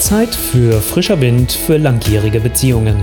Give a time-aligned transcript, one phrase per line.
[0.00, 2.96] Zeit für frischer Wind für langjährige Beziehungen.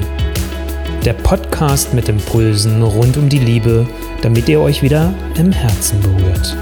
[1.06, 3.86] Der Podcast mit Impulsen rund um die Liebe,
[4.24, 6.58] damit ihr euch wieder im Herzen berührt.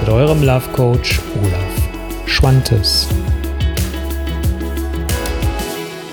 [0.00, 3.08] Mit eurem Love Coach Olaf Schwantes.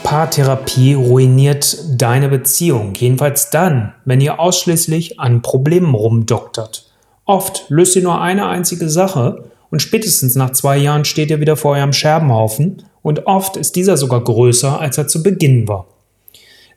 [0.04, 6.90] Paartherapie ruiniert deine Beziehung, jedenfalls dann, wenn ihr ausschließlich an Problemen rumdoktert.
[7.26, 11.58] Oft löst ihr nur eine einzige Sache und spätestens nach zwei Jahren steht ihr wieder
[11.58, 15.88] vor eurem Scherbenhaufen und oft ist dieser sogar größer, als er zu Beginn war.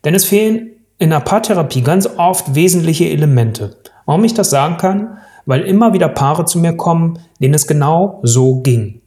[0.05, 3.77] Denn es fehlen in der Paartherapie ganz oft wesentliche Elemente.
[4.07, 5.19] Warum ich das sagen kann?
[5.47, 9.01] Weil immer wieder Paare zu mir kommen, denen es genau so ging.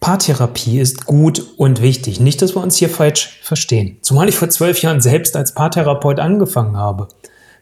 [0.00, 2.20] Paartherapie ist gut und wichtig.
[2.20, 3.98] Nicht, dass wir uns hier falsch verstehen.
[4.02, 7.08] Zumal ich vor zwölf Jahren selbst als Paartherapeut angefangen habe.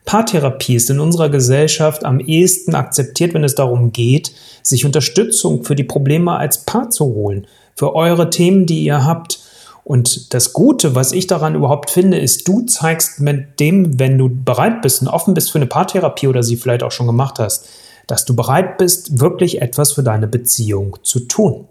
[0.05, 5.75] Paartherapie ist in unserer Gesellschaft am ehesten akzeptiert, wenn es darum geht, sich Unterstützung für
[5.75, 9.41] die Probleme als Paar zu holen, für eure Themen, die ihr habt.
[9.85, 14.29] Und das Gute, was ich daran überhaupt finde, ist, du zeigst mit dem, wenn du
[14.29, 17.69] bereit bist und offen bist für eine Paartherapie oder sie vielleicht auch schon gemacht hast,
[18.07, 21.67] dass du bereit bist, wirklich etwas für deine Beziehung zu tun.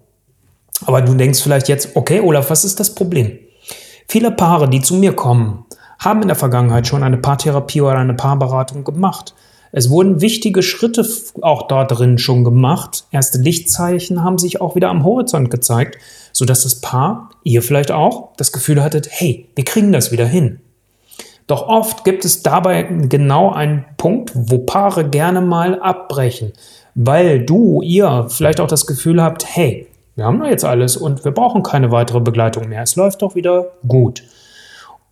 [0.86, 3.38] Aber du denkst vielleicht jetzt, okay, Olaf, was ist das Problem?
[4.08, 5.66] Viele Paare, die zu mir kommen,
[6.00, 9.36] haben in der Vergangenheit schon eine Paartherapie oder eine Paarberatung gemacht.
[9.72, 11.08] Es wurden wichtige Schritte
[11.42, 13.06] auch da drin schon gemacht.
[13.12, 15.98] Erste Lichtzeichen haben sich auch wieder am Horizont gezeigt,
[16.34, 20.60] sodass das Paar, ihr vielleicht auch, das Gefühl hattet, hey, wir kriegen das wieder hin.
[21.48, 26.54] Doch oft gibt es dabei genau einen Punkt, wo Paare gerne mal abbrechen,
[26.96, 31.24] weil du, ihr vielleicht auch das Gefühl habt, hey, wir haben doch jetzt alles und
[31.26, 32.84] wir brauchen keine weitere Begleitung mehr.
[32.84, 34.24] Es läuft doch wieder gut.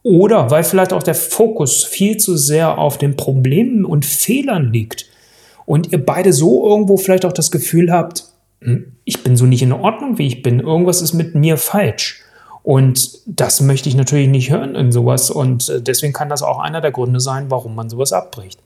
[0.04, 5.06] Oder weil vielleicht auch der Fokus viel zu sehr auf den Problemen und Fehlern liegt
[5.66, 8.26] und ihr beide so irgendwo vielleicht auch das Gefühl habt,
[8.62, 12.22] hm, ich bin so nicht in Ordnung, wie ich bin, irgendwas ist mit mir falsch.
[12.64, 16.60] Und das möchte ich natürlich nicht hören in sowas und äh, deswegen kann das auch
[16.60, 18.60] einer der Gründe sein, warum man sowas abbricht.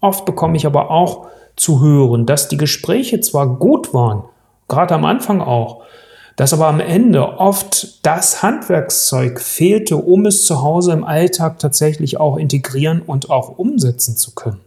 [0.00, 1.26] Oft bekomme ich aber auch
[1.56, 4.24] zu hören, dass die Gespräche zwar gut waren,
[4.68, 5.82] gerade am Anfang auch,
[6.36, 12.18] dass aber am Ende oft das Handwerkszeug fehlte, um es zu Hause im Alltag tatsächlich
[12.18, 14.60] auch integrieren und auch umsetzen zu können.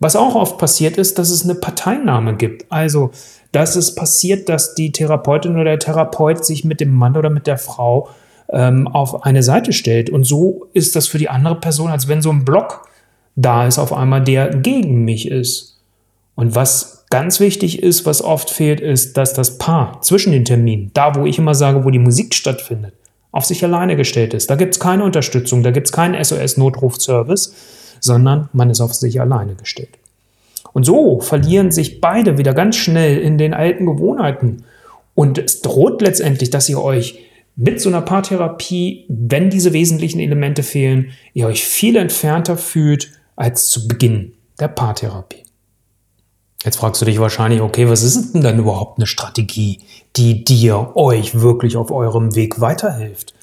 [0.00, 2.70] Was auch oft passiert ist, dass es eine Parteinahme gibt.
[2.70, 3.10] Also,
[3.52, 7.46] dass es passiert, dass die Therapeutin oder der Therapeut sich mit dem Mann oder mit
[7.46, 8.08] der Frau
[8.50, 10.10] ähm, auf eine Seite stellt.
[10.10, 12.88] Und so ist das für die andere Person, als wenn so ein Block
[13.36, 15.80] da ist auf einmal, der gegen mich ist.
[16.34, 20.90] Und was Ganz wichtig ist, was oft fehlt, ist, dass das Paar zwischen den Terminen,
[20.94, 22.92] da wo ich immer sage, wo die Musik stattfindet,
[23.30, 24.50] auf sich alleine gestellt ist.
[24.50, 27.54] Da gibt es keine Unterstützung, da gibt es keinen SOS-Notrufservice,
[28.00, 29.90] sondern man ist auf sich alleine gestellt.
[30.72, 34.64] Und so verlieren sich beide wieder ganz schnell in den alten Gewohnheiten.
[35.14, 37.20] Und es droht letztendlich, dass ihr euch
[37.54, 43.68] mit so einer Paartherapie, wenn diese wesentlichen Elemente fehlen, ihr euch viel entfernter fühlt als
[43.68, 45.43] zu Beginn der Paartherapie.
[46.64, 49.80] Jetzt fragst du dich wahrscheinlich, okay, was ist denn dann überhaupt eine Strategie,
[50.16, 53.34] die dir, euch wirklich auf eurem Weg weiterhilft?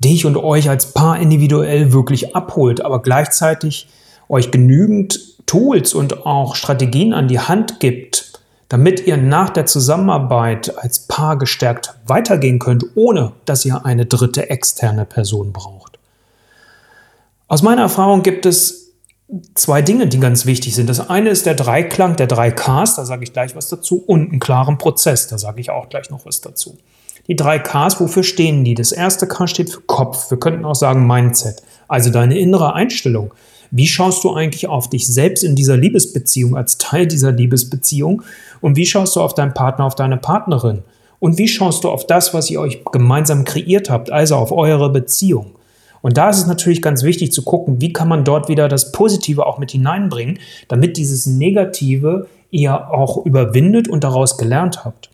[0.00, 3.88] Dich und euch als Paar individuell wirklich abholt, aber gleichzeitig
[4.28, 8.32] euch genügend Tools und auch Strategien an die Hand gibt,
[8.68, 14.50] damit ihr nach der Zusammenarbeit als Paar gestärkt weitergehen könnt, ohne dass ihr eine dritte
[14.50, 15.98] externe Person braucht.
[17.46, 18.87] Aus meiner Erfahrung gibt es
[19.54, 20.88] zwei Dinge, die ganz wichtig sind.
[20.88, 24.30] Das eine ist der Dreiklang, der drei Ks, da sage ich gleich was dazu, und
[24.30, 26.78] einen klaren Prozess, da sage ich auch gleich noch was dazu.
[27.26, 28.74] Die drei Ks, wofür stehen die?
[28.74, 30.30] Das erste K steht für Kopf.
[30.30, 33.34] Wir könnten auch sagen Mindset, also deine innere Einstellung.
[33.70, 38.22] Wie schaust du eigentlich auf dich selbst in dieser Liebesbeziehung, als Teil dieser Liebesbeziehung?
[38.62, 40.84] Und wie schaust du auf deinen Partner, auf deine Partnerin?
[41.18, 44.90] Und wie schaust du auf das, was ihr euch gemeinsam kreiert habt, also auf eure
[44.90, 45.57] Beziehung?
[46.02, 48.92] Und da ist es natürlich ganz wichtig zu gucken, wie kann man dort wieder das
[48.92, 50.38] Positive auch mit hineinbringen,
[50.68, 55.10] damit dieses Negative ihr auch überwindet und daraus gelernt habt.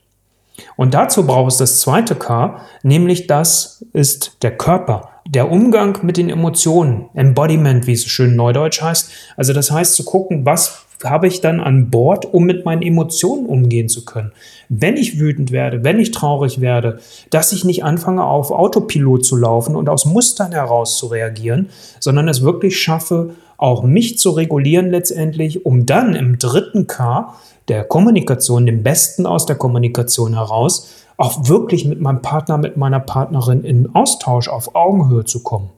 [0.77, 6.17] Und dazu braucht es das zweite K, nämlich das ist der Körper, der Umgang mit
[6.17, 9.11] den Emotionen, Embodiment, wie es schön neudeutsch heißt.
[9.37, 13.47] Also das heißt zu gucken, was habe ich dann an Bord, um mit meinen Emotionen
[13.47, 14.33] umgehen zu können.
[14.69, 16.99] Wenn ich wütend werde, wenn ich traurig werde,
[17.31, 21.69] dass ich nicht anfange, auf Autopilot zu laufen und aus Mustern heraus zu reagieren,
[22.01, 27.35] sondern es wirklich schaffe, auch mich zu regulieren letztendlich, um dann im dritten K
[27.69, 33.01] der Kommunikation, dem Besten aus der Kommunikation heraus, auch wirklich mit meinem Partner, mit meiner
[33.01, 35.71] Partnerin in Austausch auf Augenhöhe zu kommen.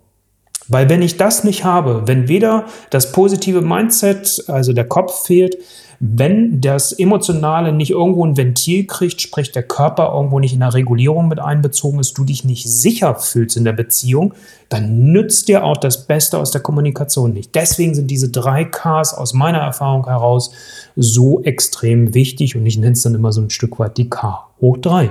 [0.68, 5.56] Weil wenn ich das nicht habe, wenn weder das positive Mindset, also der Kopf fehlt,
[5.98, 10.74] wenn das Emotionale nicht irgendwo ein Ventil kriegt, sprich der Körper irgendwo nicht in der
[10.74, 14.34] Regulierung mit einbezogen ist, du dich nicht sicher fühlst in der Beziehung,
[14.68, 17.54] dann nützt dir auch das Beste aus der Kommunikation nicht.
[17.54, 20.50] Deswegen sind diese drei Ks aus meiner Erfahrung heraus
[20.96, 24.46] so extrem wichtig und ich nenne es dann immer so ein Stück weit die K
[24.60, 25.10] hoch drei.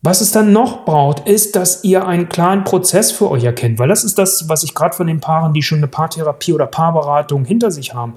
[0.00, 3.88] Was es dann noch braucht, ist, dass ihr einen klaren Prozess für euch erkennt, weil
[3.88, 7.44] das ist das, was ich gerade von den Paaren, die schon eine Paartherapie oder Paarberatung
[7.44, 8.14] hinter sich haben,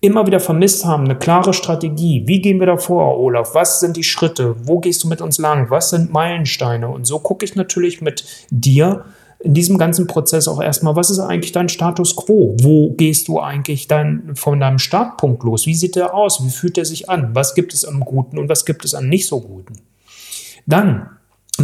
[0.00, 2.22] immer wieder vermisst haben, eine klare Strategie.
[2.26, 3.54] Wie gehen wir da vor, Olaf?
[3.54, 4.54] Was sind die Schritte?
[4.66, 5.70] Wo gehst du mit uns lang?
[5.70, 6.88] Was sind Meilensteine?
[6.88, 9.04] Und so gucke ich natürlich mit dir
[9.40, 12.56] in diesem ganzen Prozess auch erstmal, was ist eigentlich dein Status quo?
[12.60, 15.66] Wo gehst du eigentlich dann von deinem Startpunkt los?
[15.66, 16.44] Wie sieht der aus?
[16.44, 17.34] Wie fühlt er sich an?
[17.34, 19.74] Was gibt es am Guten und was gibt es an nicht so Guten?
[20.66, 21.10] Dann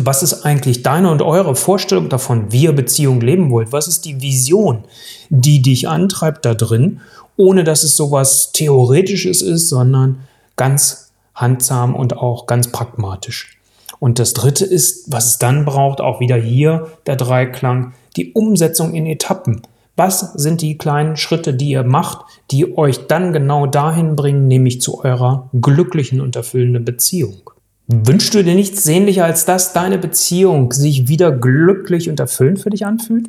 [0.06, 3.73] was ist eigentlich deine und eure Vorstellung davon, wie ihr Beziehung leben wollt?
[3.73, 4.85] Was ist die Vision,
[5.29, 7.01] die dich antreibt da drin,
[7.37, 10.21] ohne dass es sowas Theoretisches ist, sondern
[10.56, 13.59] ganz handsam und auch ganz pragmatisch.
[13.99, 18.95] Und das Dritte ist, was es dann braucht, auch wieder hier der Dreiklang, die Umsetzung
[18.95, 19.62] in Etappen.
[19.97, 24.81] Was sind die kleinen Schritte, die ihr macht, die euch dann genau dahin bringen, nämlich
[24.81, 27.51] zu eurer glücklichen und erfüllenden Beziehung?
[27.87, 32.71] Wünschst du dir nichts sehnlicher, als dass deine Beziehung sich wieder glücklich und erfüllend für
[32.71, 33.29] dich anfühlt?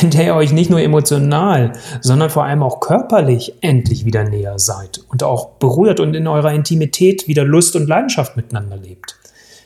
[0.00, 4.60] In der ihr euch nicht nur emotional, sondern vor allem auch körperlich endlich wieder näher
[4.60, 9.16] seid und auch berührt und in eurer Intimität wieder Lust und Leidenschaft miteinander lebt.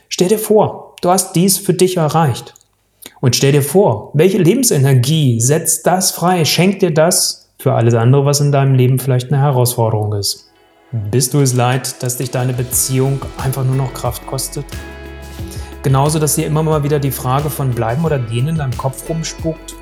[0.09, 2.55] Stell dir vor, du hast dies für dich erreicht.
[3.21, 8.25] Und stell dir vor, welche Lebensenergie setzt das frei, schenkt dir das für alles andere,
[8.25, 10.49] was in deinem Leben vielleicht eine Herausforderung ist.
[10.93, 14.63] Bist du es leid, dass dich deine Beziehung einfach nur noch Kraft kostet?
[15.81, 19.09] Genauso, dass dir immer mal wieder die Frage von bleiben oder gehen in deinem Kopf
[19.09, 19.73] rumspukt?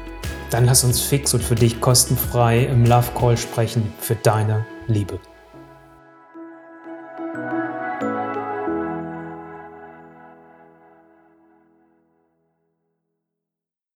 [0.52, 5.20] Dann lass uns fix und für dich kostenfrei im Love Call sprechen für deine Liebe.